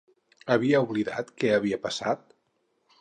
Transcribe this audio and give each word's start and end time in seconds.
Havia 0.53 0.79
oblidat 0.87 1.29
què 1.43 1.53
havia 1.59 1.81
passat? 1.87 2.25